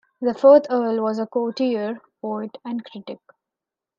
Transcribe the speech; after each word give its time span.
The 0.19 0.33
fourth 0.33 0.65
Earl 0.67 1.03
was 1.03 1.19
a 1.19 1.27
courtier, 1.27 2.01
poet 2.23 2.57
and 2.65 2.83
critic. 2.83 3.19